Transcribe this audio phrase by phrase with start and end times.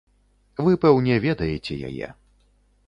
[0.67, 2.07] Вы, пэўне, ведаеце яе.